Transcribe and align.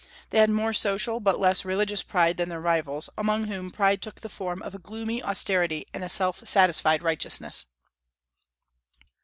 They 0.31 0.39
had 0.39 0.49
more 0.49 0.73
social 0.73 1.19
but 1.19 1.39
less 1.39 1.63
religious 1.63 2.01
pride 2.01 2.37
than 2.37 2.49
their 2.49 2.59
rivals, 2.59 3.07
among 3.19 3.43
whom 3.43 3.69
pride 3.69 4.01
took 4.01 4.21
the 4.21 4.29
form 4.29 4.63
of 4.63 4.73
a 4.73 4.79
gloomy 4.79 5.21
austerity 5.21 5.85
and 5.93 6.03
a 6.03 6.09
self 6.09 6.43
satisfied 6.47 7.03
righteousness. 7.03 7.67